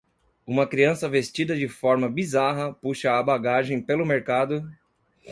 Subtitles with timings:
[0.47, 4.67] Uma criança vestida de forma bizarra puxa a bagagem pelo mercado